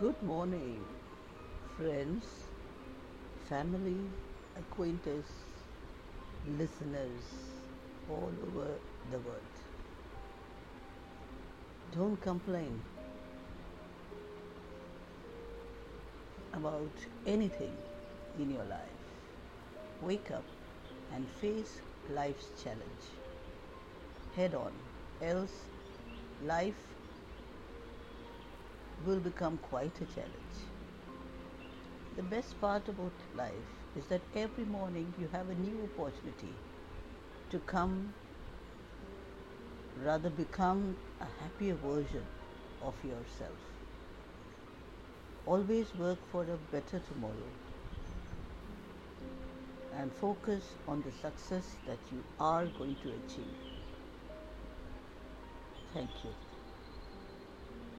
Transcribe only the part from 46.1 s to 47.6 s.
for a better tomorrow